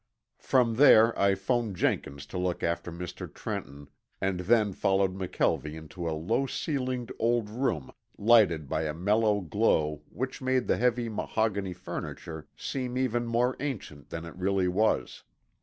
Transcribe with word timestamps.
From 0.39 0.77
there 0.77 1.15
I 1.15 1.35
phoned 1.35 1.75
Jenkins 1.75 2.25
to 2.33 2.39
look 2.39 2.63
after 2.63 2.91
Mr. 2.91 3.31
Trenton, 3.31 3.87
and 4.19 4.39
then 4.39 4.73
followed 4.73 5.13
McKelvie 5.15 5.75
into 5.75 6.09
a 6.09 6.17
low 6.17 6.47
ceilinged 6.47 7.11
old 7.19 7.51
room 7.51 7.91
lighted 8.17 8.67
by 8.67 8.85
a 8.85 8.95
mellow 8.95 9.41
glow 9.41 10.01
which 10.09 10.41
made 10.41 10.65
the 10.65 10.77
heavy 10.77 11.07
mahogany 11.07 11.73
furniture 11.73 12.47
seem 12.57 12.97
even 12.97 13.27
more 13.27 13.55
ancient 13.59 14.09
than 14.09 14.25
it 14.25 14.35
really 14.35 14.67
was. 14.67 15.21